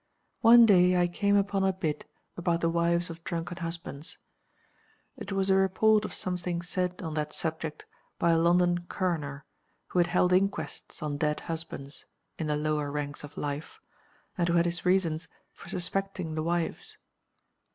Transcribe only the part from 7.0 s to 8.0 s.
on that subject